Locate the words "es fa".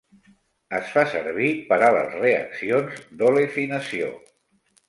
0.77-1.03